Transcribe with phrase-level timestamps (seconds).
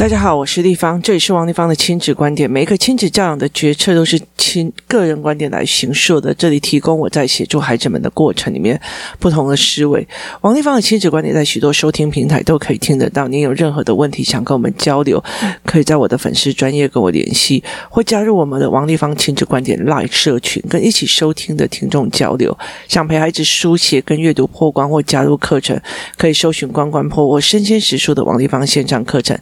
[0.00, 2.50] 大家好，我是丽芳，这里是王立芳的亲子观点。
[2.50, 6.32] 每一个亲子教养的决策都是亲个人观点来形塑的。
[6.32, 8.80] 这里提供我在协助孩子们的过程里面
[9.18, 10.08] 不同的思维。
[10.40, 13.28] 王立芳的亲子观点在许多收听平台都可以听得到。
[13.28, 15.22] 您有任何的问题想跟我们交流，
[15.66, 22.56] 可以在我的粉丝专业跟我联系，或加入我们的王立芳亲子观点 Live 社群，跟一起收听的听众交流。
[22.88, 25.78] 想陪孩子书写跟阅读破关，或加入课程，
[26.16, 29.38] 可以搜寻关关破或身先实书的王立芳线上课程。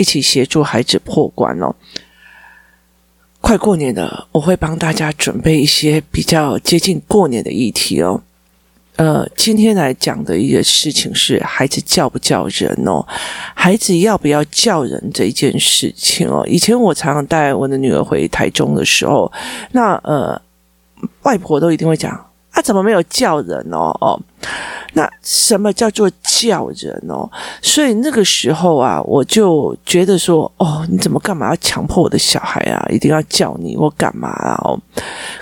[0.00, 1.74] 一起协助孩子破关哦！
[3.42, 8.22] 快过年了，我会帮大家准备一些比较接近过年的议题哦。
[8.96, 13.06] 呃，今天来讲的一个事情是孩子叫不叫人哦？
[13.54, 16.46] 孩子要不要叫人这一件事情哦？
[16.46, 19.30] 以前我常常带我的女儿回台中的时候，
[19.72, 20.40] 那呃，
[21.24, 24.20] 外婆都一定会讲：“啊，怎么没有叫人哦？”哦。
[24.94, 27.30] 那什么叫做叫人哦？
[27.62, 32.84] 所以那个时候啊，我就觉得说，哦，你怎么干嘛要强迫我的小孩啊？
[32.90, 34.58] 一定要叫你，我干嘛啊？
[34.64, 34.76] 哦，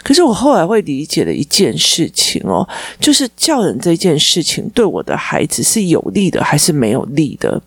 [0.03, 2.69] 可是我后来会理解了一件事情哦，
[3.01, 7.63] 就是叫人这件事情对我的孩子是有利的还是没有利的？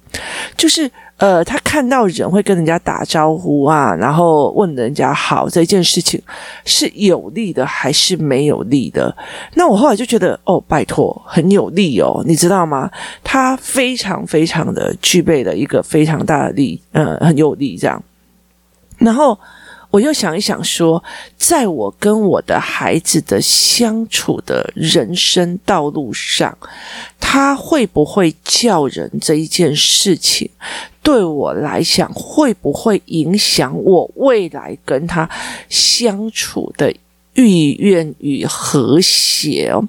[0.55, 0.91] 就是。
[1.21, 6.19] 呃，他看到人会跟人家打招呼啊，然后问人家好，这件事情
[6.65, 9.15] 是有利的还是没有利的？
[9.53, 12.89] 那我后来就觉得，哦，拜托，很有利哦，你知道吗？
[13.23, 18.03] 他非常非常的具备了一个非常大的利，呃，很有利这样。
[18.97, 19.37] 然后。
[19.91, 21.03] 我又想一想说，
[21.35, 26.57] 在我跟我的孩子的相处的人生道路上，
[27.19, 30.49] 他会不会叫人这一件事情，
[31.03, 35.29] 对我来讲，会不会影响我未来跟他
[35.69, 36.93] 相处的
[37.33, 39.83] 意愿与和谐哦？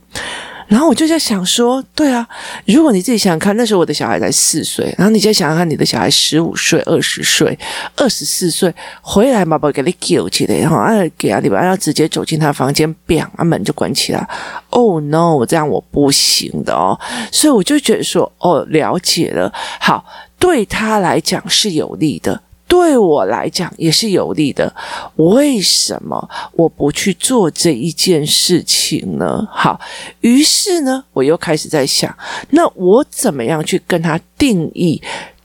[0.68, 2.26] 然后我就在想说，对啊，
[2.64, 7.58] 如果你自己想看，那时候我的小孩才四岁，然后你再想想看，你的小孩十五岁、二十岁、
[7.94, 14.26] 二十四岁回来，爸爸给你叫起来，然后啊给啊，你把要直接走进他房间，砰，啊门就关起来。
[14.70, 16.98] Oh no，这样我不行的哦。
[17.30, 20.02] 所以我就觉得说，哦，了解了，好，
[20.42, 22.42] 对他来讲是有利的。
[22.66, 24.74] 对我来讲也是有利的，
[25.16, 29.46] 为什么我不去做这一件事情呢？
[29.52, 29.78] 好，
[30.22, 32.16] 于是呢，我又开始在想，
[32.48, 35.00] 那我怎么样去跟他定义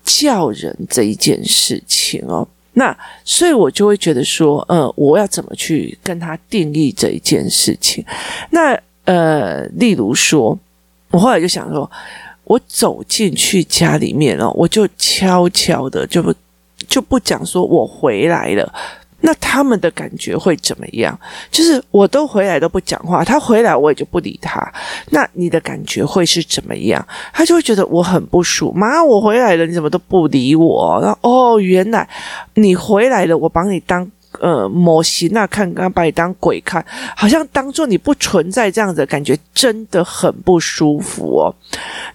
[0.06, 2.48] 叫人这一件事情哦？
[2.74, 8.06] 那所以，我就会觉得说，呃，我要怎么去跟他定义这一件事情？
[8.52, 10.58] 那呃，例如说，
[11.12, 11.92] 我后来就想说，
[12.48, 16.34] 我走进去家里面哦，我就悄悄的就不。
[16.88, 18.74] 就不讲说我回来了，
[19.22, 21.20] 那他们的感觉会怎么样？
[21.52, 24.62] 就是我都回来都不讲话，他回来我也就不理他。
[25.10, 27.06] 那你的感觉会是怎么样？
[27.34, 28.78] 他就会觉得我很不舒服。
[28.78, 31.00] 妈，我回来了，你怎么都不理我？
[31.02, 32.08] 然后哦，原来
[32.54, 34.10] 你回来了，我把你当。
[34.40, 36.84] 呃，模型那看，刚把你当鬼看，
[37.16, 41.56] 好像当做你不存在这样子的感觉，真的很不舒服哦。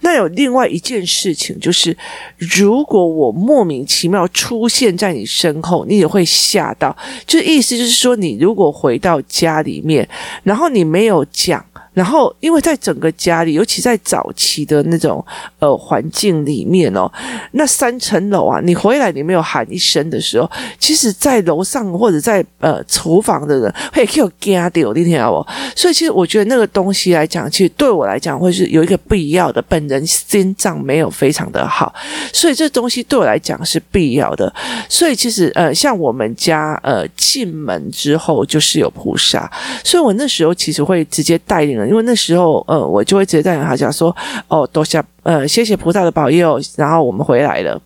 [0.00, 1.96] 那有另外一件事情，就是
[2.38, 6.96] 如果我莫名其妙出现在你身后，你也会吓到。
[7.26, 10.08] 就意思就是说，你如果回到家里面，
[10.42, 11.64] 然后你没有讲。
[11.94, 15.22] 然后，因为在整个家里，尤其在早期的那种
[15.58, 17.06] 呃环境里面哦，
[17.50, 25.46] 那三层楼啊，你回来你没有喊一声的时候，其实，在楼上或者在呃厨房的人会给我惊掉，你听到不？
[25.76, 29.60] 所以，其实我觉得那个东西来讲，其实对我来讲会是有一个必要的。
[29.68, 31.94] 本人心脏没有非常的好，
[32.32, 34.50] 所以这东西对我来讲是必要的。
[34.88, 39.50] 所以，其实呃，像我们家呃进门之后就是有菩萨，
[39.84, 41.81] 所以我那时候其实会直接带领。
[41.88, 44.14] 因为那时候，呃，我就会直接在他讲说，
[44.48, 47.80] 哦，多谢，呃，谢谢菩萨的保佑，然后我们回来了，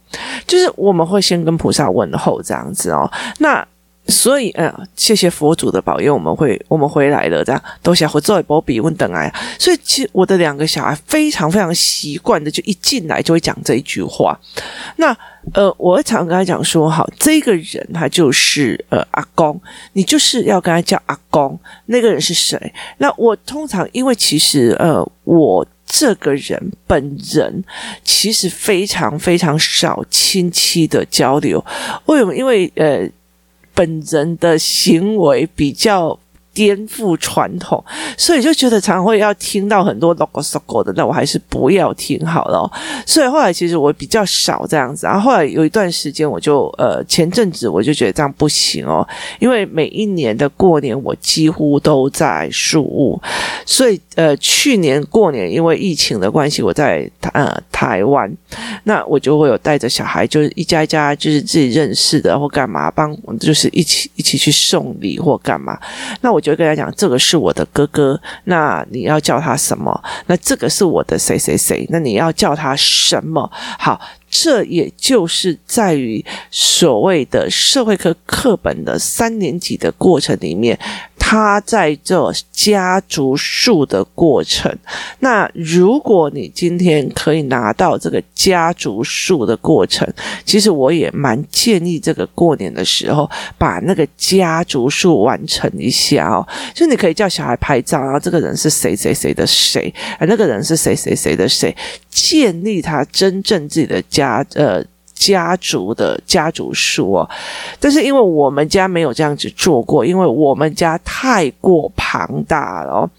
[0.46, 3.10] 就是我们会先跟菩萨问候这样子哦。
[3.38, 3.66] 那
[4.08, 9.30] 所以，呃，谢谢佛祖的保佑，我们会我们回来了，这样多谢佛祖保庇问等啊。
[9.58, 14.38] 所以，其实我的两个小孩非常非常习惯的，就一进来就会讲这一句话。
[14.96, 15.16] 那。
[15.54, 19.60] 呃，我会常跟他讲说，好，这个人他就是呃阿公，
[19.92, 21.56] 你就是要跟他叫阿公。
[21.84, 22.58] 那个人是谁？
[22.98, 27.62] 那我通常因为其实呃，我这个人本人
[28.02, 31.64] 其实非常非常少亲戚的交流。
[32.06, 32.34] 为什么？
[32.34, 33.08] 因为呃，
[33.76, 36.18] 本人的行为比较。
[36.56, 37.84] 颠覆传统，
[38.16, 42.66] 所以就觉得常会要听到很多 logo logo 的，那我还是不要听好了。
[43.04, 49.06] 所以后来其实我比较少这样子，然后后来有一段时间我就呃前阵子我就觉得这样不行哦，
[49.38, 53.20] 因为每一年的过年我几乎都在树屋，
[53.66, 58.34] 所以呃去年过年因为疫情的关系我在呃台湾，
[58.84, 65.78] 那我就会有带着小孩，就是一家一家就是自己认识的或干嘛帮，就是一起一起去送礼或干嘛，
[66.22, 70.02] 那我就跟他讲，这个是我的哥哥，那你要叫他什么？
[70.26, 73.50] 那这个是我的谁谁谁，那你要叫他什么？
[73.78, 74.00] 好。
[74.28, 80.78] 这也就是在于所谓的社会科课本的三年级的过程里面，
[81.28, 84.72] 他在做家族树的过程。
[85.18, 90.08] 那如果你今天可以拿到这个家族树的过程，
[90.44, 93.28] 其实我也蛮建议这个过年的时候
[93.58, 96.46] 把那个家族树完成一下哦。
[96.72, 101.76] 就你可以叫小孩拍照，然后这个人是谁谁谁的谁，而那个人是谁谁谁的谁，
[102.08, 104.00] 建立他真正自己的。
[104.08, 104.80] 家呃
[105.16, 107.28] 家族的家族树哦，
[107.80, 113.10] 但是因为我们家没有这样子做过，因为我们家太过庞大了。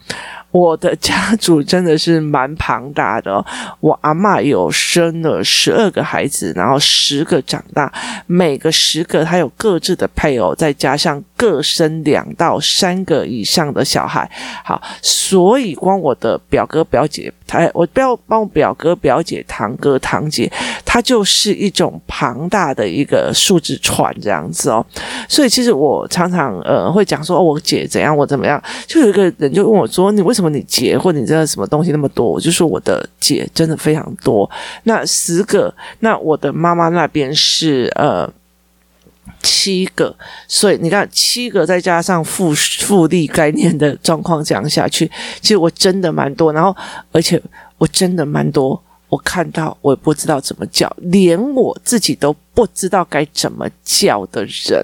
[0.58, 3.46] 我的家族真的是蛮庞大的哦，
[3.80, 7.94] 我阿嬷有生了十二个孩子，然后十个长大，
[8.26, 14.28] 每个十个他有各自的配偶，再加上各生两到三个以上的小孩。
[14.66, 20.52] 好，所以光我的表哥表姐，他我不要帮我表哥表姐堂哥堂姐，
[20.84, 24.84] 他就是一种庞大的一个数字串这样子哦。
[25.30, 30.47] 所以其实我常常呃会讲说，我姐怎样，我怎么样，就有一个人就问我说，你为什么？
[30.54, 32.28] 你结婚，你知道什么东西那么多？
[32.28, 34.50] 我就说我的姐真的非常多。
[34.84, 38.30] 那十个，那我的妈妈那边是呃
[39.42, 40.16] 七个，
[40.48, 45.10] 所以你看七个再加上复复利概念的状况讲下去，
[45.42, 46.52] 其实我真的蛮多。
[46.54, 46.76] 然后
[47.12, 47.42] 而且
[47.78, 52.36] 我真的蛮多，我看到我也不知道怎么叫，连我自己都。
[52.58, 54.84] 不知道该怎么叫的人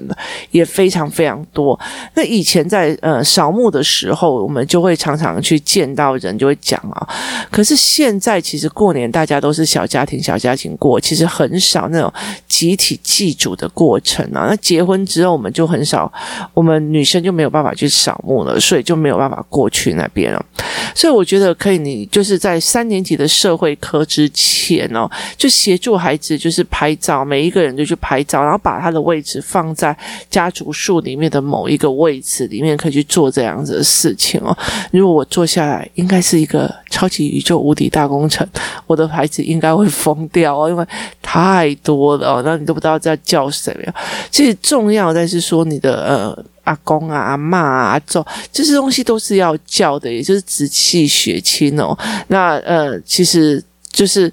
[0.52, 1.78] 也非常非常多。
[2.14, 7.10] 那以前在呃扫墓的时候，我们就会常常去见到人，就会讲啊。
[7.50, 12.14] 可是现在其实过年大家都是小家庭小家庭过，其实很少那种
[12.48, 14.46] 集体祭祖的过程啊。
[14.48, 16.14] 那结婚之后，我们就很少，
[16.54, 20.46] 我们女生就没有办法去扫墓了，所以就没有办法过去那边了。
[20.94, 27.63] 所以我觉得可以，你就是在三年级的社会科之前哦，就协助孩子就是拍照，每一个。
[27.64, 29.96] 人就去拍照，然后把他的位置放在
[30.30, 34.56] 家族树里面的某一个位置里面，可以去做这样子的事情哦。
[34.92, 38.48] 如果我坐下来，应该是一个超级宇宙无敌大工程，
[38.86, 40.86] 我的孩子应该会疯掉哦，因为
[41.22, 43.94] 太多了哦，那你都不知道在叫谁了。
[44.30, 51.98] 其实重要的是说，你的呃阿公啊、阿嬷啊、阿祖这些东西都是要叫的，也就是直系血亲哦。
[52.28, 54.32] 那呃，其实就是。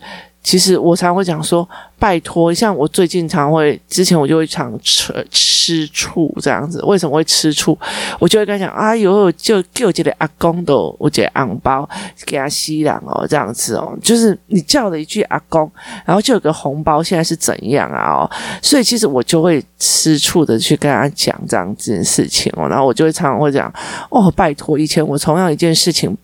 [0.50, 1.66] 其实我常会讲说，
[1.96, 6.82] 拜托，像我最近常会，之前我就会常吃吃醋这样子。
[6.82, 7.78] 为什么会吃醋？
[8.18, 11.88] 我就会跟他讲，哎呦，就给我这个阿公的，我这个红包
[12.26, 15.70] 给他吸两哦，这样子哦，就是你叫了一句阿公，
[16.04, 18.14] 然后就有个红包，现在是怎样啊？
[18.14, 18.30] 哦，
[18.60, 23.72] 所以其实我就会吃醋的去跟他讲这样这件事情哦，然后我就会常常会讲，
[24.08, 26.18] 哦，拜托，以前我同样一件事情。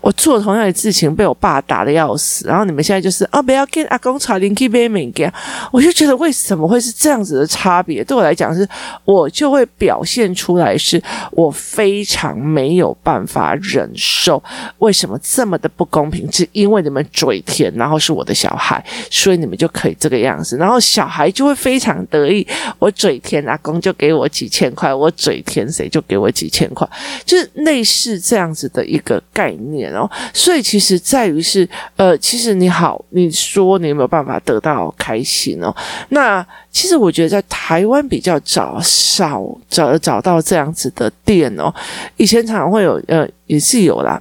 [0.00, 5.32] 我做同样的事情，被我爸打得要死，然后你们现在就是啊，不要跟阿公吵，邻居妹妹干，
[5.72, 8.04] 我就觉得为什么会是这样子的差别？
[8.04, 8.68] 对我来讲，是
[9.04, 11.02] 我就会表现出来，是
[11.32, 14.42] 我非常没有办法忍受，
[14.78, 16.30] 为什么这么的不公平？
[16.30, 22.46] 是因为你们嘴甜，然后是我的小孩，所以你们就可以这个样子，然后小孩就会非常得意，
[22.78, 26.88] 我嘴甜，阿公就给我几千块，我嘴甜，谁就给我几千块，
[27.24, 29.92] 就是类似这样子的一个概念。
[29.94, 35.74] 哦，所以其实在于是，呃，其实你好，你说你有没有办法得到开心哦？
[36.08, 41.72] 那其实我觉得在台湾比较早少找找到这样子的店哦，
[42.16, 44.20] 以前常常会有，呃，也是有啦，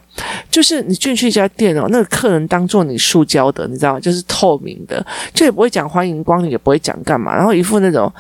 [0.52, 4.00] 就是你进去一家店哦，那个客人当做你塑胶的，你知道吗？
[4.00, 8.12] 就是透明的，就也不会讲欢迎光临，也不会讲干嘛，然后一副那种。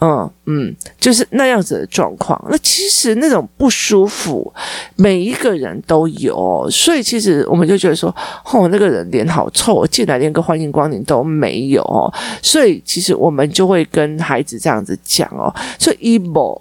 [0.00, 2.38] 嗯嗯，就是那样子的状况。
[2.50, 4.52] 那其实那种不舒服，
[4.96, 8.14] 每一个人都有，所以其实我们就觉得说，
[8.52, 12.12] 哦，那个人脸好臭，我进来连个欢迎光临都没有。
[12.42, 16.60] 所以其实我们就会跟孩子这样子讲哦，所以 emo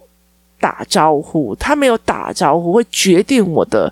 [0.59, 3.91] 打招呼，他没有打招呼，会决定我的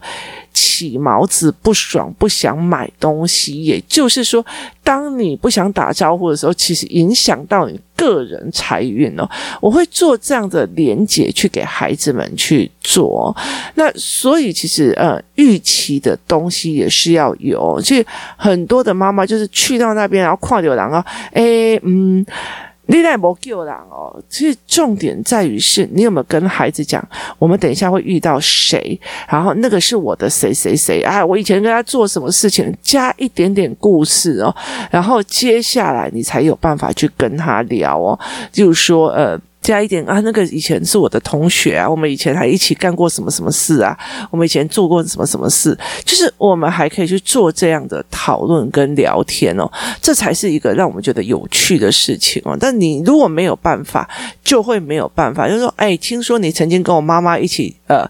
[0.54, 3.64] 起毛子不爽，不想买东西。
[3.64, 4.46] 也就是说，
[4.84, 9.30] 当你不想打招呼的时候，其实影响到你个人财运哦。
[9.60, 13.36] 我会做这样的连结去给孩子们去做。
[13.76, 17.80] 那所以其实呃，预期的东西也是要有。
[17.82, 18.06] 其实
[18.36, 22.26] 很多的妈妈就是去到那边，然后跨流浪啊，诶，嗯。
[22.92, 27.02] 你来没救人哦，其实重点在于是你有没有跟孩子讲，
[27.40, 34.54] 我们等一下会遇到谁，然后那个是我的谁谁谁啊，我以前跟他做什么事情，加一点点故事哦，
[34.92, 38.20] 然后接下来你才有办法去跟他聊哦，
[38.52, 39.40] 就是说呃。
[39.62, 43.98] 加一点啊，那个以前是我的同学啊，我们以前还一起干过什么什么事啊，
[44.32, 52.58] 我们以前做过什么什么事，就是我们还可以去做这样的讨论跟聊天哦，这才是一个让我们觉得有趣的事情哦。
[52.60, 54.10] 但你如果没有办法，
[54.44, 58.10] 就会没有办法，就是说，哎，听说你曾经跟我妈妈一起呃。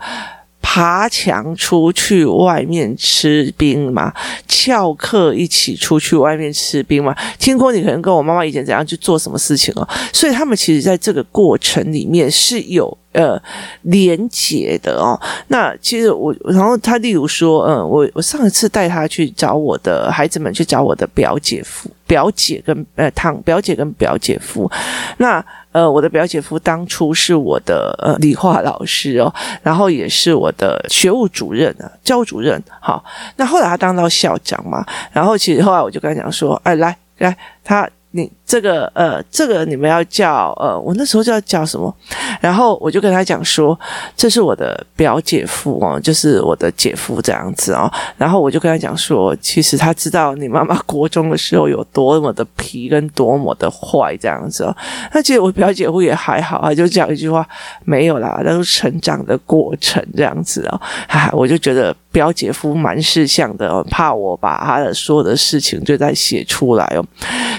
[0.61, 4.13] 爬墙出去外面吃冰吗？
[4.47, 7.15] 翘课一起出去外面吃冰吗？
[7.39, 12.97] 听过你可能跟我妈妈以前怎样去做什么事情哦，所以他们其实在这个过程里面是有。
[13.13, 13.37] 呃，
[13.81, 24.71] 连结的哦，那其实我，然后他例如说，嗯，我我上一次带他去找我的孩子们去找我的表姐夫、表姐跟呃堂表姐跟表姐夫，
[25.17, 33.03] 那呃我的表姐夫当初是我的呃理化老师哦，然后也是我的学务主任啊，教务主任，好，
[33.35, 37.89] 那后来他当到校长嘛，然后其实后来我就跟他讲说，哎，来来他。
[38.13, 41.95] 你这个呃，这个你们要叫呃，我那时候就要叫什么？
[42.41, 43.79] 然后我就跟他讲说，
[44.13, 47.89] 这是我的表姐夫哦，就是我的姐夫这样子哦。
[48.17, 54.75] 然后我就跟他讲说，其实他知道你妈妈国中的时候有多么的皮跟多么的坏这样子哦。
[55.13, 57.47] 那其实我表姐夫也还好啊，就讲一句话，
[57.85, 60.81] 没有啦，那是成长的过程这样子哦。
[61.07, 61.95] 哈，我就觉得。
[62.11, 67.05] 表姐夫蛮识相的哦，怕我把他的所有的事情就在写出来哦，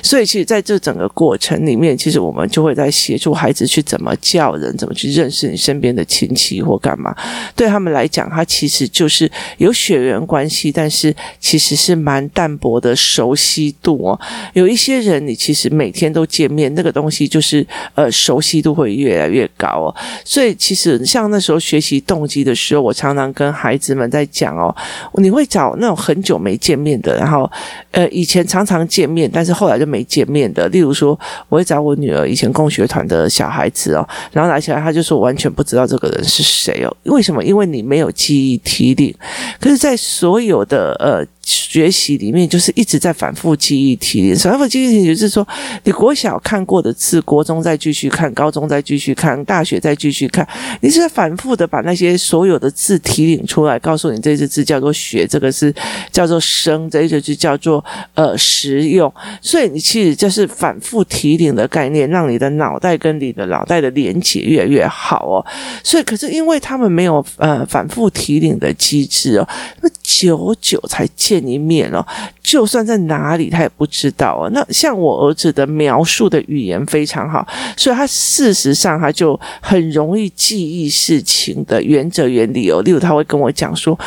[0.03, 7.17] 所以其实在这整个过程里面，其实我们就会在协助孩子去怎么叫人，怎么去认识你身边的亲戚或干嘛。
[7.57, 14.21] 对他们来讲，他其实就是有血缘关系，但是其实是蛮淡薄的熟悉度哦。
[14.55, 19.95] 有一些人，你其实每天都见面，那个东西就是呃熟悉度会越来越高哦。
[20.25, 24.53] 所以其实像那时候学习动机的时候，我常常跟孩子们在讲。
[24.53, 24.75] 哦，
[25.15, 27.51] 你会找那种很久没见面的，然后
[27.91, 30.69] 呃，以前常常见面，但是后来就没见面的。
[30.73, 31.17] 例如说，
[31.49, 36.97] 我会找我女儿以前共学团的小孩子哦，然后拿起来，他就说完全不知道这个人是谁哦。
[37.05, 37.45] 为什么？
[37.45, 39.17] 因为你没有记忆体力。
[39.61, 41.25] 可是，在所有的呃。
[41.45, 45.47] 学习里面就是一直在反复记忆体，反复记忆体就是说，
[45.83, 50.47] 你国小看过的字，国中再继续看，高中再继续看，大学再继续看，
[50.81, 55.75] 你是在反复的把那些所有的字提领出来，告诉你这只字叫做学，这个是
[56.13, 59.13] 叫做生，这一个就叫做呃实用。
[59.41, 65.45] 所以你其实就是反复提领的概念，让你的脑袋跟你的脑袋的连接越来越好哦。
[65.83, 69.49] 所以可是因为他们没有呃反复提领的机制哦，
[69.83, 71.43] 那久久才见。
[71.43, 72.07] 一面哦，
[72.41, 74.51] 就算在哪里，他也不知道哦。
[74.55, 77.45] 那像我儿子的描述的语言非常好，
[77.77, 82.81] 所以他事实上他就很容易记忆事情的原则原理哦。
[82.83, 83.99] 例如他会跟我讲说。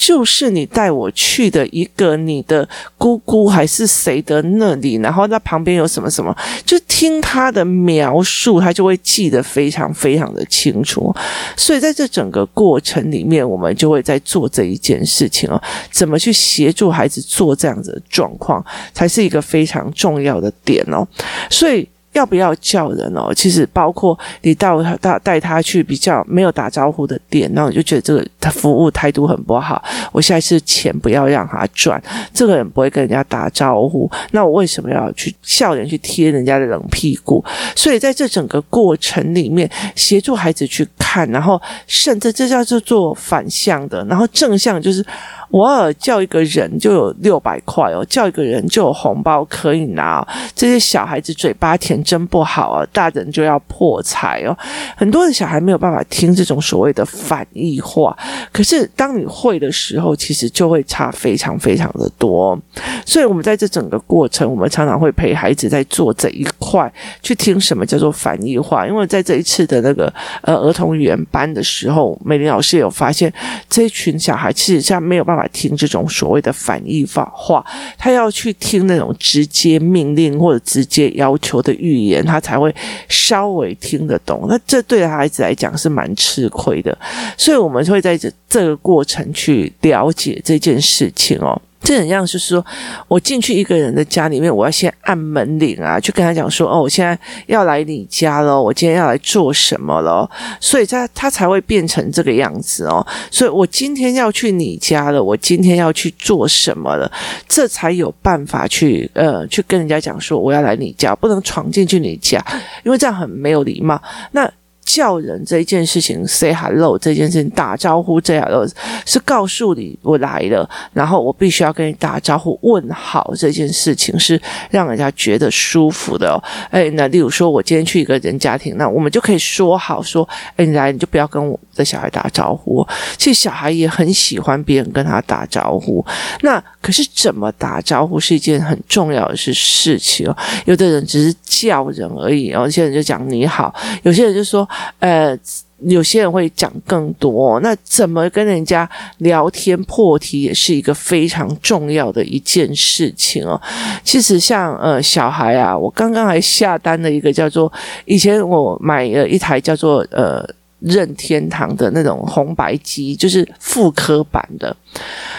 [0.00, 2.66] 就是你带我去的一个你的
[2.96, 11.14] 姑姑还是谁的那里，然后那旁边有什么什么，就听他的描述，他就会记得非常非常的清楚。
[11.54, 18.64] 所以在这整个过程里面，我们就会在做这一件事情哦，怎么去协助孩子做这样子的状况，
[18.94, 21.06] 才是一个非常重要的点哦。
[21.50, 21.86] 所以。
[22.12, 23.32] 要不要叫人哦？
[23.34, 29.82] 其实包括你到他带带他去比较没有打招呼的店，然后你就觉得这个他服务态度很不好。
[30.12, 32.02] 我下一次钱不要让他赚，
[32.34, 37.44] 这个人不会跟人家打招呼，那我为什么要去笑脸去贴人家的冷屁股？
[37.76, 45.04] 所以在这整个过程里面，协助孩子去看，然后甚至这叫做做反向的，然后正向就是。
[45.52, 50.24] 我尔叫一个人就有六百块哦，叫一个人就有红包可以拿。
[50.54, 54.56] 这些小孩子嘴巴甜真不好啊，大人就要破财哦。
[54.96, 58.16] 很多的小孩没有办法听这种所谓的反义话，
[58.52, 62.58] 可是当你会的时候，其实就会差非常非常的多。
[63.04, 66.92] 所以，我们在这整个过程，我们常常会陪孩子在做这一块，
[67.22, 68.86] 去听什么叫做反义话。
[68.86, 73.32] 因为在这一次的那个呃儿童语言班的时候，美玲老师有发现，
[73.68, 75.46] 这群小孩其实上没有办法。
[75.52, 77.64] 听这种所谓的反义法话，
[77.98, 82.74] 他要去听那种直接命令或者直接要求的语语言，他才会
[83.08, 84.46] 稍微听得懂。
[84.48, 86.96] 那这对孩子来讲是蛮吃亏的，
[87.36, 91.60] 所以我们会在这这个过程去了解这件事情哦。
[91.82, 92.64] 这很像是说，
[93.08, 103.04] 我进去一个人的家里面，我要先按门铃啊，去跟他讲说，哦，我现在要来你家了，我今天要来做什么了，所以他他才会变成这个样子哦。
[103.30, 107.10] 所以我今天要去你家了，我今天要去做什么了，
[107.48, 112.44] 这才有办法去呃去跟人家讲说，我要来你家，不能闯进去你家，
[112.84, 114.00] 因为这样很没有礼貌。
[114.32, 114.50] 那。
[114.82, 118.68] 叫人这一件事情，say hello 这件事情，打招呼这样
[119.06, 126.42] 是告诉你我来了，然后我必须要跟你打招呼问好这件事情是让人家觉得舒服的哦。
[126.70, 132.84] 哎，那例如说我今天去一个人家庭，那我们就可以说好说，哎，你来你就不要跟我的小孩打招呼。
[133.16, 136.04] 其实小孩也很喜欢别人跟他打招呼。
[136.40, 140.36] 那可是怎么打招呼是一件很重要的是事情哦。
[140.64, 143.72] 有的人只是叫人而已，有些人就讲你好，
[144.02, 144.68] 有些人就说。
[144.98, 145.38] 呃，
[145.80, 153.60] 有些人会讲更多，那怎么跟人家聊天破题也是一个非常重要的一件事情哦。
[154.04, 157.72] 其实像呃小孩啊，我刚刚还下单了一个叫做，
[158.04, 160.44] 以前我买了一台叫做呃。
[160.82, 164.74] 任天堂的那种红白机，就是复刻版的。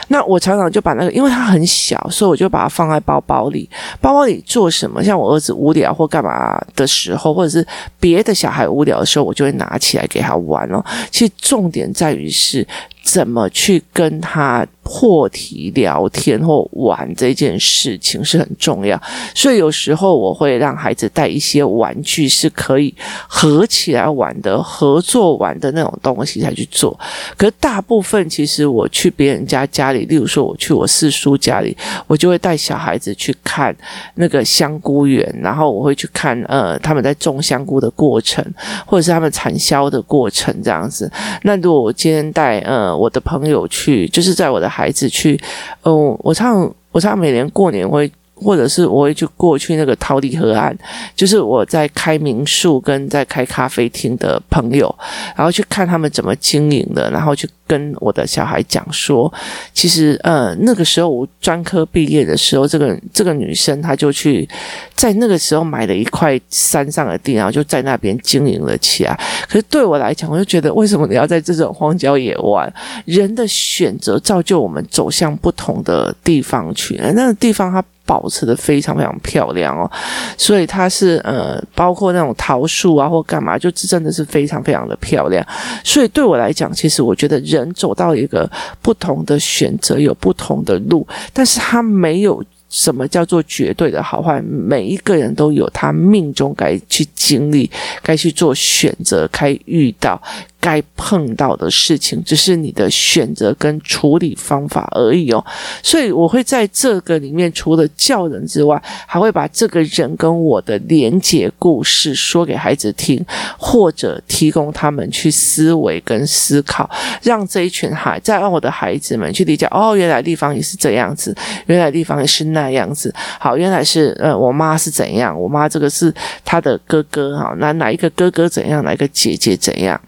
[0.07, 3.69] 那我常常就把那个，因为它很小，所以我就把它放在包包里。
[3.99, 5.03] 包包里做什么？
[5.03, 7.65] 像我儿子无聊或干嘛的时候，或者是
[7.99, 10.83] 别的小孩无聊的时候，我就会拿起来给他玩哦。
[11.09, 12.67] 其实重点在于是。
[13.03, 19.01] 怎么去跟他破题聊天或玩这件事情是很重要，
[19.33, 22.93] 所以有时候我会让孩子带一些玩具，是可以
[23.27, 26.97] 合起来玩的、合作玩的那种东西才去做。
[27.35, 31.75] 可是大部分其实我去别人家家里，例如说我去我四叔家里，
[32.07, 33.75] 我就会带小孩子去看
[34.15, 38.45] 那个香菇园，然后我会去看呃他们在种香菇的过程，
[38.85, 41.11] 或者是他们产销的过程这样子。
[41.43, 42.91] 那如果我今天带呃。
[43.01, 45.39] 我的朋友去，就是在我的孩子去，
[45.83, 48.11] 嗯、我唱，我唱每年过年会。
[48.43, 50.75] 或者是我会去过去那个桃李河岸，
[51.15, 54.93] 就是我在开民宿跟在开咖啡厅的朋友，
[55.35, 59.31] 然后去看他们怎么经营的，然后去跟我的小孩讲说，
[59.73, 64.47] 其实呃那个时候我专科毕业的时候，这个这个女生她就去
[64.95, 69.17] 在那个时候买了一块山上的地，然后就在那边经营了起来。
[69.47, 72.71] 可是对我来讲，我就觉得为什么你要在这种荒郊野外？
[73.05, 77.81] 人的选择造就我们走向不同的地方去，那个地方它。
[78.11, 79.89] 保持得非常非常漂亮哦，
[80.37, 85.45] 所以它是呃，包括那种桃树啊或干嘛，就真的是非常非常的漂亮。
[85.81, 88.49] 所以对我来讲，其实我觉得人走到一个
[88.81, 97.71] 不同的选择，有不同的路，但是他没有什么叫做绝对的好坏，每一个人都有他命中该去经历、
[98.03, 100.21] 该去做选择、该遇到。
[100.61, 105.43] 该碰到的事情，只是你的选择跟处理方法而已哦。
[105.81, 113.25] 所以我会在这个里面，除了叫人之外，还会把这个人跟我的连结故事说给孩子听，
[113.57, 116.89] 或者提供他们去思维跟思考，
[117.23, 119.65] 让这一群孩，再让我的孩子们去理解。
[119.71, 123.11] 哦，原来地方也是这样子，原来地方也是那样子。
[123.39, 126.13] 好，原来是呃，我妈是怎样，我妈这个是
[126.45, 129.99] 她的哥哥哈，那哪一个哥哥怎样，哪一个姐姐怎样。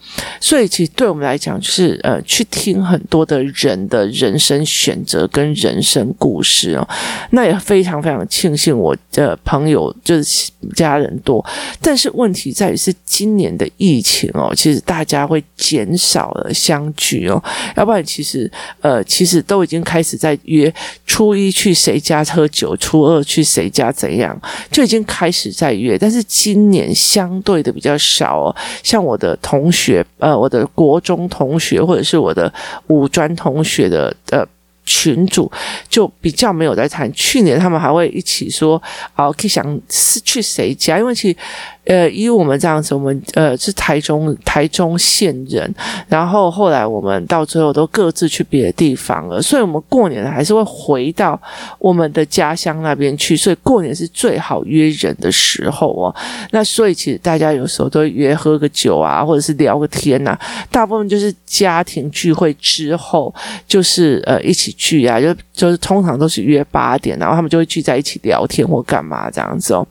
[0.44, 6.86] 所以，其实对我们来讲，就是呃，去听很多的人的人生选择跟人生故事哦。
[7.30, 11.44] 那也非常非常庆幸我的朋友就是家人多，
[11.82, 17.42] 但是问题在于是今年的疫情哦，其实大家会减少了相聚哦。
[17.78, 18.52] 要不然，其实
[18.82, 20.72] 呃，其实都已经开始在约
[21.08, 24.38] 初一去谁家喝酒，初二去谁家怎样，
[24.70, 25.98] 就已经开始在约。
[25.98, 30.33] 但是今年相对的比较少哦，像我的同学呃。
[30.38, 32.52] 我的国中同学，或者是我的
[32.88, 34.46] 五专同学的呃
[34.86, 35.52] 群主，
[35.88, 37.12] 就比较没有在谈。
[37.14, 38.82] 去年他们还会一起说，
[39.16, 41.38] 哦，可以想是去谁家，因为其实。
[41.86, 45.74] 呃，以我们这样子，我们呃是台中台中县人，
[46.08, 51.40] 然后后来我们到最后都各自去别的地方了，所以我们过年还是会回到
[51.80, 56.16] 我们的家乡那边去，所以过年是最好约人的时候哦。
[56.52, 60.38] 那所以其实大家有时候都会约喝个酒啊，或者是聊个天呐，
[60.72, 63.34] 大部分就是家庭聚会之后，
[63.68, 69.86] 就是呃一起聚啊，就就是通常都是约八点，然后他们就会聚在一起聊天或干嘛这样子哦。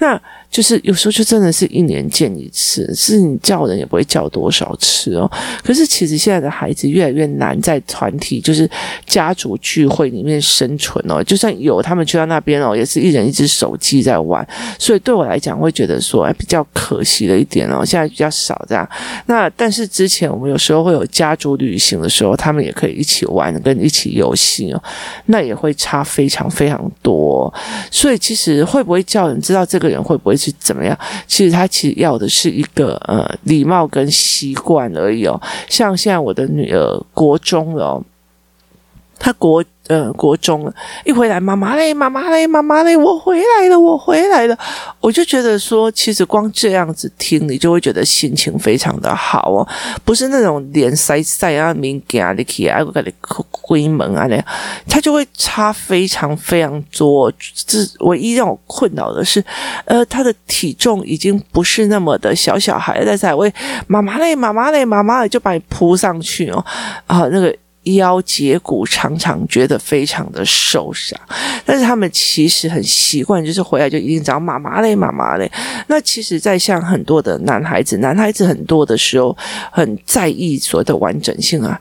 [0.00, 5.30] 那就是有时候就真的是一年见一次，是你叫人也不会叫多少次哦。
[5.62, 8.68] 可是其实现在的孩子越来越难在团体，就是
[9.06, 11.22] 家族聚会里面生存哦。
[11.22, 14.46] 就算有，他们去到那边哦，也是一人一只手机在玩。
[14.78, 18.88] 所以对我来讲，会觉得说，哎，比较可惜的一点哦，现在比较少这样。
[19.26, 24.82] 那但是之前我们有时候会有家族旅行的时候，他们也可以一起玩，跟一起游戏哦，
[25.26, 27.52] 那也会差非常非常多。
[27.90, 30.96] 所以其实会不会叫人知道这个人会不会是怎么样？
[31.26, 35.38] 其实他其实要的是一个呃礼貌跟习惯而已哦。
[35.68, 38.04] 像现在我的女儿国中了哦，
[39.18, 39.64] 她国。
[39.88, 40.74] 呃，国中了
[41.04, 44.56] 一回来，妈妈嘞，妈妈嘞，妈妈嘞，我回来了，我回来了，
[45.00, 49.66] 我就觉得说，其实光这样子听，你就会觉得心情非常的好哦，
[50.04, 54.44] 不是那种脸塞塞啊，敏感的起来，我给你开门啊那样，
[54.86, 57.32] 他就会差非常非常多。
[57.66, 59.42] 这唯一让我困扰的是，
[59.86, 63.50] 呃，他的体重已经不是那么的小小孩，但是还会
[63.86, 66.62] 妈妈嘞，妈妈嘞，妈妈嘞，就把你扑上去哦，
[67.06, 67.56] 啊，那个。
[67.94, 71.18] 腰截骨常常觉得非常的受伤，
[71.64, 75.50] 但是他们其实很习惯，就是回来就一定找妈妈嘞，妈妈嘞。
[75.86, 79.36] 那其实，在像很多的男孩子，男孩子很多的时候
[79.70, 81.80] 很在意所谓的完整性啊。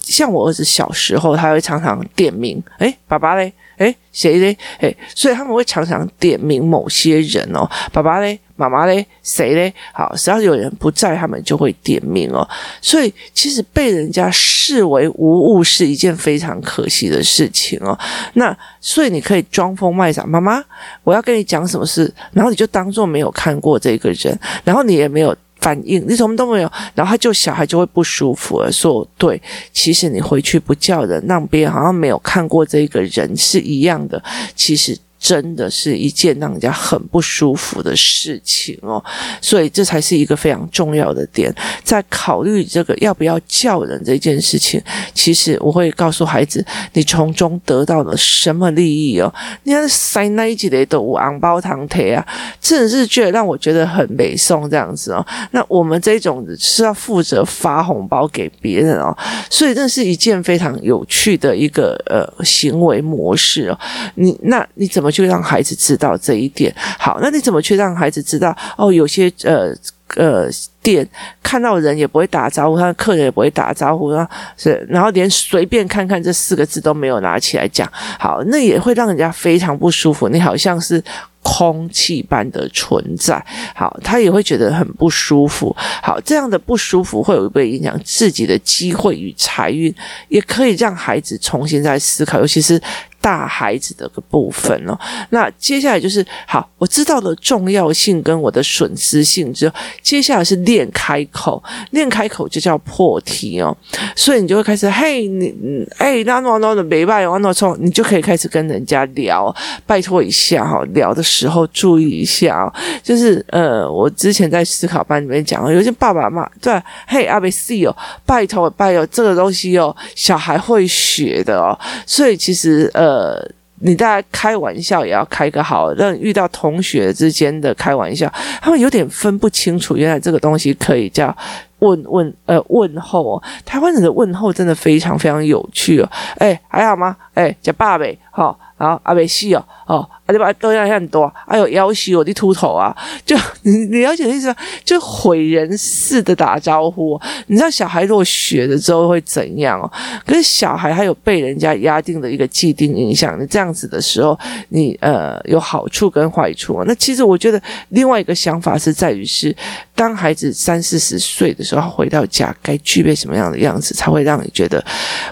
[0.00, 3.52] 像我儿子小时候，他会常常点名，诶，爸爸嘞。
[3.76, 4.56] 诶，谁嘞？
[4.80, 9.72] 诶，所以他们会常常点名某些人哦，爸爸嘞，妈妈嘞，谁嘞？
[9.92, 12.48] 好，只要有人不在，他们就会点名哦。
[12.80, 17.98] 所以其实被人家视为无物是一件非常可惜的事情哦。
[18.34, 20.62] 那所以你可以装疯卖傻，妈妈，
[21.04, 25.36] 我要跟你讲什么事，然后你就当做没有看过这个人，然后你也没有。
[25.58, 28.70] 反应你什么都没有，然后他就小孩就会不舒服了。
[28.70, 29.40] 说对，
[29.72, 34.22] 其实你回去不叫人，让别人好像没有看过这个人是一样的。
[34.54, 34.96] 其实。
[35.26, 39.04] 真的是一件让人家很不舒服的事情哦，
[39.40, 41.52] 所以这才是一个非常重要的点。
[41.82, 44.80] 在考虑这个要不要叫人这件事情，
[45.14, 49.34] 其实我会告诉孩子，你从中得到了什么利益哦？
[49.64, 52.24] 你看塞那一集的都昂包糖铁啊，
[52.60, 55.26] 真的是觉得让我觉得很美送这样子哦。
[55.50, 59.12] 那我们这种是要负责发红包给别人哦，
[59.50, 63.78] 所以这是一件非常有趣的一个呃行为模式哦。
[64.14, 65.10] 你那你怎么？
[65.16, 66.74] 就让孩子知道这一点。
[66.98, 68.54] 好，那你怎么去让孩子知道？
[68.76, 69.74] 哦，有些呃
[70.16, 70.46] 呃
[70.82, 71.08] 店
[71.42, 77.90] 看到人也不会打招呼，他的客人也不会打招呼，然后是，然后连随便看看这四个字都没有拿起来讲。
[78.18, 80.28] 好，那也会让人家非常不舒服。
[80.28, 81.02] 你好像是
[81.42, 83.42] 空气般的存在。
[83.74, 85.74] 好，他也会觉得很不舒服。
[86.02, 89.94] 好，这样的不舒服会不会影响自己的机会与财运？
[90.28, 92.78] 也可以让孩子重新再思考，尤其是。
[93.26, 94.96] 大孩子的个部分哦，
[95.30, 101.60] 那接下来就是好，我知道了重要性跟我的损失性之后，接下来是练开口，
[101.90, 103.76] 练开口就叫破题哦，
[104.14, 105.52] 所以你就会开始，嘿，你，
[105.98, 109.52] 哎，那那那的没办法，那从你就可以开始跟人家聊，
[109.84, 123.15] 拜托一下哈，聊的时候注意一下哦，就是呃，我之前在思考班里面讲，有些爸爸妈妈对，嘿，阿贝西哦，拜托拜托，这个东西哦，小孩会学的哦，所以其实呃。
[123.16, 123.50] 呃，
[123.80, 131.34] 你大家开玩笑也要开个好，让遇到同学之间的开玩笑，他们有点分不清楚，原来这个东西可以叫
[131.78, 133.42] 问问呃问候哦。
[133.64, 136.08] 台湾人的问候真的非常非常有趣哦。
[136.36, 137.16] 哎，还好吗？
[137.32, 140.06] 哎，叫爸呗，好，然后阿贝西哦，哦。
[140.26, 140.52] 啊，对吧？
[140.54, 142.94] 都要很多，还有要挟我的秃头啊！
[143.24, 144.56] 就 你你了解的意思吗？
[144.84, 147.18] 就毁人似的打招呼。
[147.46, 149.90] 你知道小孩如果学了之后会怎样哦？
[150.26, 153.40] 可是小孩还有被人家压定的一个既定印象。
[153.40, 154.38] 你这样子的时候，
[154.70, 156.82] 你呃有好处跟坏处。
[156.86, 157.60] 那其实我觉得
[157.90, 159.54] 另外一个想法是在于是，
[159.94, 164.84] 当孩子三四十岁的时候回到家，该具备什么样的样子，才会让你觉得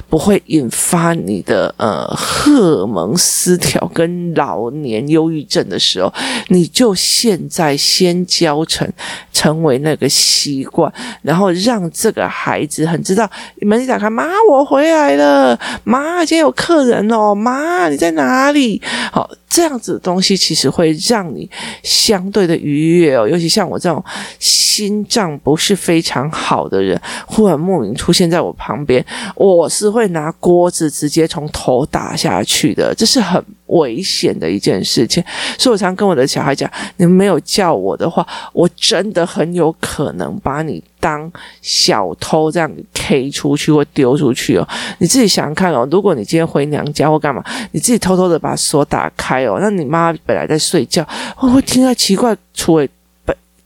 [0.09, 6.15] 不会引发你的呃荷尔蒙失调跟老年忧郁症的时候，
[6.47, 8.89] 你就现在先教成
[9.33, 10.93] 成为那个习惯，
[11.23, 13.29] 然后让这个孩子很知道
[13.63, 18.81] 门一打开，妈，我回来了，妈，今天有客人哦，妈，你在哪里？
[19.11, 19.29] 好。
[19.47, 21.49] 这样子的东西其实会让你
[21.85, 24.05] 相对的愉悦哦，尤其像我这种
[24.41, 29.05] 心脏不是非常好的人，忽然莫名出现在我旁边，
[29.37, 35.23] 我是会拿锅子直接从头打下去的，这是很危险的一件事情。
[35.59, 44.67] 所以我常跟我的小孩讲：你们没有叫我的话，我真的很有可能把你当小偷这样 K 出去或丢出去哦。
[44.99, 51.07] 你自己想想看哦，如果你今天回娘家或干嘛，你自己偷偷的把锁打开哦，那你妈本来在睡觉，
[51.37, 52.89] 会不会听到奇怪出诶。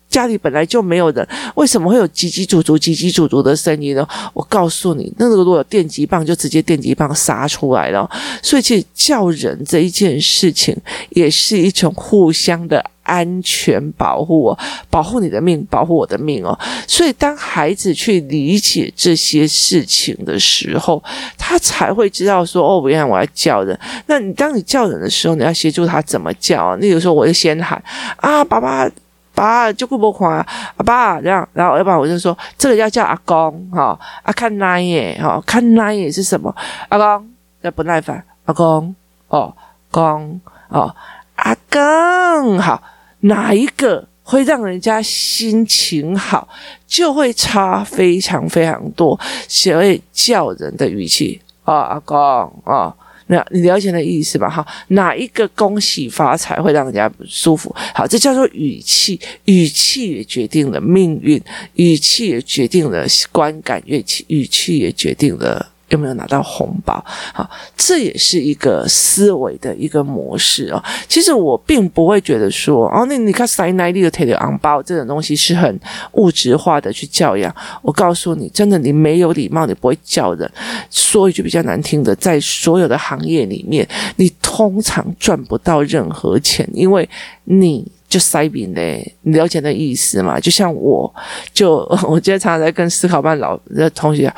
[0.08, 4.06] 家里本来就没有人，为什么会有叽叽喳喳、叽叽喳喳的声音呢？
[4.32, 8.08] 我告诉你，那个如果有电击棒，就直接电击棒杀出来了。
[8.42, 10.76] 所以，其实叫人这一件事情，
[11.10, 16.58] 也是一种互相的安全保护哦，保护你的命，保护我的命哦。
[16.86, 21.02] 所以，当孩子去理解这些事情的时候，
[21.36, 26.64] 他才会知道说：“哦，原来我要叫人。”那你当你叫人的时候，你要协助他怎么叫？
[26.64, 27.82] 啊例如说，我就先喊
[28.16, 28.90] 啊，爸爸。
[29.38, 30.46] 爸，就顾不看啊，
[30.78, 36.52] 阿爸这样，然后要不然我就说，这个要叫阿公哈，啊看奶耶哈，看奶耶是什么？
[36.88, 38.92] 阿公要不耐烦，阿公
[39.28, 39.54] 哦，
[39.92, 40.92] 公哦，
[41.36, 42.82] 阿公好，
[43.20, 46.48] 哪一个会让人家心情好，
[46.86, 52.18] 就会差非常非常多，学会叫人的语气啊，阿公
[52.64, 52.92] 啊。
[53.28, 54.50] 那你了解那意思吧？
[54.50, 57.74] 哈，哪一个恭喜发财会让人家不舒服？
[57.94, 61.40] 好，这叫做语气，语气也决定了命运，
[61.74, 65.70] 语气也决定了观感，乐器语气也决定了。
[65.88, 67.02] 有没有拿到红包？
[67.32, 70.82] 好，这也是一个思维的一个模式哦。
[71.08, 75.80] 其实我并不会觉得说，哦，那你看塞奶力的贴的红包这种东西是很
[76.12, 77.54] 物质化的去教养。
[77.82, 80.50] 我告诉你，真的，你没有礼貌，你不会叫人。
[80.90, 87.08] 说一句比较难听的，在所有的行业里面，你通常赚不到任何钱，因为
[87.44, 89.14] 你就塞饼嘞。
[89.22, 90.38] 你了解那意思吗？
[90.38, 91.12] 就像我，
[91.52, 94.32] 就 我今天常常在跟思考班老的同学。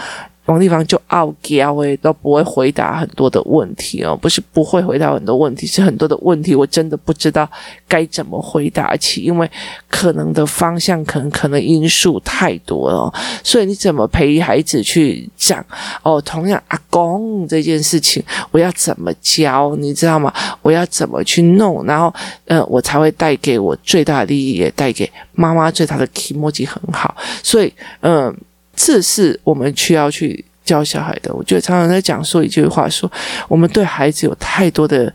[0.50, 7.48] 王地方就傲娇诶，都不会回答很多的问题哦，不是不会回答很多问题，是很多的问题我真的不知道
[7.86, 9.48] 该怎么回答起，因为
[9.88, 13.12] 可能的方向可能可能因素太多了，
[13.44, 15.64] 所以你怎么陪孩子去讲
[16.02, 16.20] 哦？
[16.20, 20.32] 同样阿公这件事情，我要怎么教，你知道吗？
[20.62, 22.12] 我要怎么去弄，然后
[22.46, 28.34] 呃，我才会带给我最大的利益，也带给妈妈最大的気持ち很好，所以嗯。
[28.82, 31.34] 这是我们需要去教小孩的。
[31.34, 33.10] 我觉得常常在讲说一句话说，
[33.46, 35.12] 我们对孩子有太多的。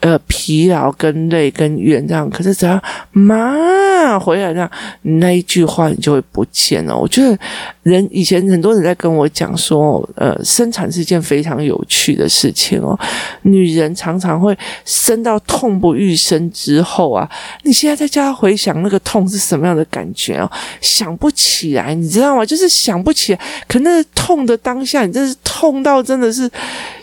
[0.00, 2.80] 呃，疲劳跟累跟怨这样，可是只要
[3.12, 4.70] 妈回来这样，
[5.02, 6.94] 那一句话你就会不见了。
[6.96, 7.36] 我觉得
[7.82, 12.96] 人以前很多人在跟我讲说，呃，生产是一件非常有趣的事情哦。
[13.42, 17.28] 女人常常会生到痛不欲生之后啊，
[17.62, 20.50] 你现在在家回想那个痛是什么样的感觉哦？
[20.82, 22.44] 想不起来，你知道吗？
[22.44, 26.48] 就是想不起来，可那痛的当下，你真是痛到真的是。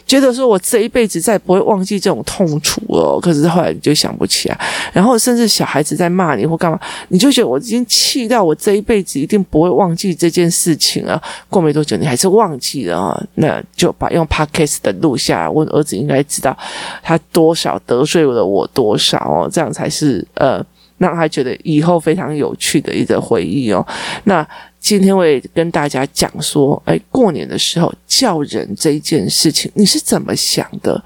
[0.06, 3.20] 觉得说，我这一辈子再不会忘记这种痛楚哦。
[3.22, 4.60] 可是后来你就想不起来，
[4.92, 11.22] 然后甚至小孩子在骂你或干嘛，你就觉得我已经气到我这一辈子一定不会忘记这件事情了。
[11.50, 13.24] 过没多久，你还是忘记了啊？
[13.36, 16.58] 那就把用 Podcast 的录下来，问儿子应该知道
[17.02, 20.64] 他多少得罪了我多少哦，这样才是呃。
[21.00, 23.86] 让他觉得以后非常有趣的一个回忆哦。
[24.24, 24.48] 那
[24.84, 31.02] 今天会跟大家讲说，哎，过年的时候叫人这一件事情，你是怎么想的？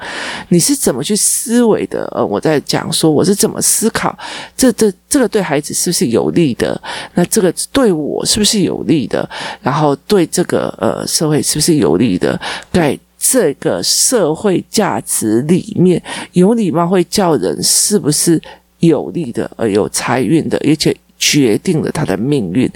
[0.50, 2.12] 你是怎么去思维的？
[2.12, 4.18] 呃，我在讲说我是怎么思考，
[4.58, 6.82] 这这这个对孩子是不是有利的？
[7.14, 9.30] 那这个对我是不是有利的？
[9.62, 12.40] 然后对这个呃社会是不是有利的？
[12.72, 18.42] 在这个社会价值里面，有礼貌会叫人是不是？
[18.80, 22.70] 有利的，而有财运的，而且决定了他的命运。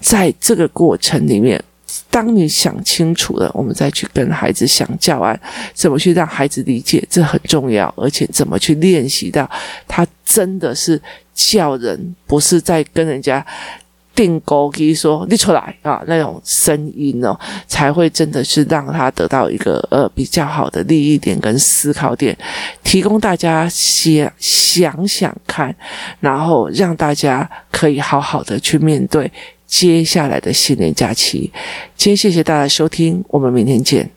[0.00, 1.62] 在这个过程里面，
[2.10, 5.38] 当你想清楚了，我们再去跟孩子想教案，
[5.72, 7.92] 怎么去让孩子理解，这很重要。
[7.96, 9.48] 而且怎么去练习到，
[9.86, 11.00] 他真的是
[11.34, 13.44] 叫人，不是在跟人家。
[14.14, 22.36] 定钩，机说你出来啊，那种声音哦，才会真的是让他得到一个呃比较好的利益点跟思考点，
[22.82, 25.74] 提供大家想想想看，
[26.20, 29.30] 然后让大家可以好好的去面对
[29.66, 31.50] 接下来的新年假期。
[31.96, 34.10] 今天谢谢大家收听，我们明天见。